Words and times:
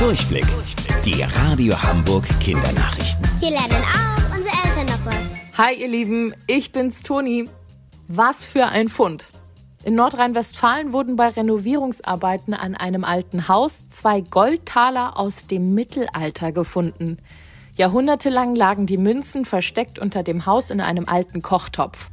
Durchblick. 0.00 0.46
Die 1.04 1.22
Radio 1.22 1.74
Hamburg 1.82 2.24
Kindernachrichten. 2.40 3.22
Hier 3.38 3.50
lernen 3.50 3.84
auch 3.84 4.34
unsere 4.34 4.54
Eltern 4.64 4.86
noch 4.86 5.04
was. 5.04 5.58
Hi 5.58 5.74
ihr 5.74 5.88
Lieben, 5.88 6.34
ich 6.46 6.72
bin's 6.72 7.02
Toni. 7.02 7.46
Was 8.08 8.42
für 8.42 8.64
ein 8.64 8.88
Fund. 8.88 9.26
In 9.84 9.96
Nordrhein-Westfalen 9.96 10.94
wurden 10.94 11.16
bei 11.16 11.28
Renovierungsarbeiten 11.28 12.54
an 12.54 12.76
einem 12.76 13.04
alten 13.04 13.46
Haus 13.46 13.90
zwei 13.90 14.22
Goldtaler 14.22 15.18
aus 15.18 15.46
dem 15.48 15.74
Mittelalter 15.74 16.50
gefunden. 16.50 17.18
Jahrhundertelang 17.76 18.56
lagen 18.56 18.86
die 18.86 18.96
Münzen 18.96 19.44
versteckt 19.44 19.98
unter 19.98 20.22
dem 20.22 20.46
Haus 20.46 20.70
in 20.70 20.80
einem 20.80 21.04
alten 21.10 21.42
Kochtopf. 21.42 22.08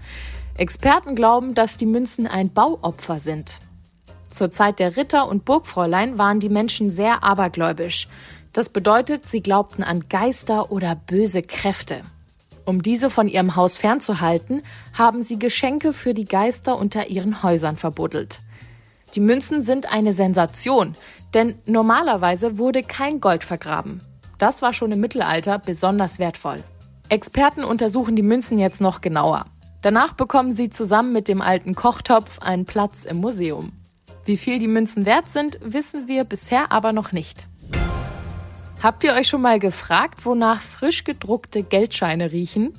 Experten 0.57 1.15
glauben, 1.15 1.55
dass 1.55 1.77
die 1.77 1.85
Münzen 1.85 2.27
ein 2.27 2.51
Bauopfer 2.51 3.21
sind. 3.21 3.59
Zur 4.37 4.51
Zeit 4.51 4.77
der 4.77 4.95
Ritter 4.97 5.27
und 5.27 5.45
Burgfräulein 5.45 6.19
waren 6.19 6.39
die 6.39 6.49
Menschen 6.49 6.91
sehr 6.91 7.23
abergläubisch. 7.23 8.07
Das 8.53 8.69
bedeutet, 8.69 9.25
sie 9.25 9.41
glaubten 9.41 9.81
an 9.81 10.09
Geister 10.09 10.71
oder 10.71 10.93
böse 10.93 11.41
Kräfte. 11.41 12.03
Um 12.63 12.83
diese 12.83 13.09
von 13.09 13.27
ihrem 13.27 13.55
Haus 13.55 13.77
fernzuhalten, 13.77 14.61
haben 14.93 15.23
sie 15.23 15.39
Geschenke 15.39 15.91
für 15.91 16.13
die 16.13 16.25
Geister 16.25 16.77
unter 16.77 17.07
ihren 17.07 17.41
Häusern 17.41 17.77
verbuddelt. 17.77 18.41
Die 19.15 19.21
Münzen 19.21 19.63
sind 19.63 19.91
eine 19.91 20.13
Sensation, 20.13 20.93
denn 21.33 21.55
normalerweise 21.65 22.59
wurde 22.59 22.83
kein 22.83 23.19
Gold 23.19 23.43
vergraben. 23.43 24.01
Das 24.37 24.61
war 24.61 24.71
schon 24.71 24.91
im 24.91 24.99
Mittelalter 24.99 25.57
besonders 25.57 26.19
wertvoll. 26.19 26.63
Experten 27.09 27.63
untersuchen 27.63 28.15
die 28.15 28.21
Münzen 28.21 28.59
jetzt 28.59 28.81
noch 28.81 29.01
genauer. 29.01 29.47
Danach 29.81 30.13
bekommen 30.13 30.53
sie 30.53 30.69
zusammen 30.69 31.11
mit 31.11 31.27
dem 31.27 31.41
alten 31.41 31.73
Kochtopf 31.73 32.37
einen 32.37 32.65
Platz 32.65 33.03
im 33.03 33.17
Museum. 33.17 33.71
Wie 34.27 34.35
viel 34.35 34.59
die 34.59 34.67
Münzen 34.67 35.05
wert 35.05 35.29
sind, 35.29 35.57
wissen 35.61 36.09
wir 36.09 36.25
bisher 36.25 36.73
aber 36.73 36.91
noch 36.91 37.13
nicht. 37.13 37.47
Habt 38.83 39.05
ihr 39.05 39.13
euch 39.13 39.29
schon 39.29 39.41
mal 39.41 39.57
gefragt, 39.57 40.25
wonach 40.25 40.61
frisch 40.61 41.05
gedruckte 41.05 41.63
Geldscheine 41.63 42.33
riechen? 42.33 42.73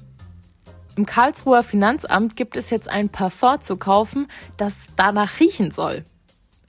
Im 0.95 1.06
Karlsruher 1.06 1.62
Finanzamt 1.62 2.36
gibt 2.36 2.55
es 2.55 2.69
jetzt 2.69 2.91
ein 2.91 3.08
Parfum 3.08 3.62
zu 3.62 3.78
kaufen, 3.78 4.28
das 4.58 4.75
danach 4.97 5.41
riechen 5.41 5.70
soll. 5.70 6.05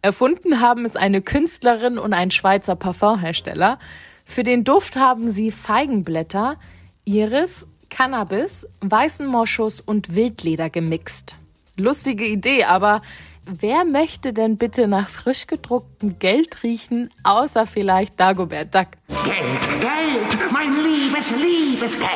Erfunden 0.02 0.62
haben 0.62 0.86
es 0.86 0.96
eine 0.96 1.22
Künstlerin 1.22 1.98
und 1.98 2.14
ein 2.14 2.32
Schweizer 2.32 2.78
Parfumhersteller. 2.78 3.80
Für 4.24 4.44
den 4.44 4.64
Duft 4.64 4.96
haben 4.96 5.30
sie 5.30 5.52
Feigenblätter, 5.52 6.56
Iris, 7.04 7.68
Cannabis, 7.90 8.66
weißen 8.80 9.28
Moschus 9.28 9.82
und 9.82 10.16
Wildleder 10.16 10.70
gemixt. 10.70 11.36
Lustige 11.76 12.26
Idee, 12.26 12.64
aber 12.64 13.02
wer 13.46 13.86
möchte 13.86 14.34
denn 14.34 14.58
bitte 14.58 14.88
nach 14.88 15.10
frisch 15.10 15.48
gedrucktem 15.48 16.20
Geld 16.20 16.64
riechen, 16.64 17.10
außer 17.24 17.66
vielleicht 17.66 18.20
Dagobert 18.20 18.74
Duck? 18.74 18.88
Geld, 19.08 19.82
Geld, 19.82 20.52
mein 20.52 20.72
liebes, 20.84 21.32
liebes 21.32 21.98
Geld. 21.98 22.10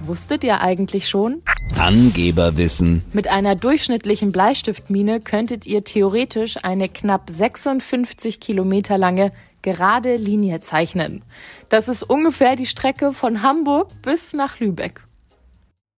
Wusstet 0.00 0.42
ihr 0.44 0.60
eigentlich 0.60 1.08
schon? 1.08 1.42
Angeberwissen. 1.78 3.04
Mit 3.12 3.28
einer 3.28 3.54
durchschnittlichen 3.54 4.32
Bleistiftmine 4.32 5.20
könntet 5.20 5.66
ihr 5.66 5.84
theoretisch 5.84 6.58
eine 6.62 6.88
knapp 6.88 7.30
56 7.30 8.40
Kilometer 8.40 8.98
lange 8.98 9.32
gerade 9.62 10.16
Linie 10.16 10.60
zeichnen. 10.60 11.22
Das 11.68 11.88
ist 11.88 12.02
ungefähr 12.02 12.56
die 12.56 12.66
Strecke 12.66 13.12
von 13.12 13.42
Hamburg 13.42 13.88
bis 14.02 14.32
nach 14.32 14.60
Lübeck. 14.60 15.02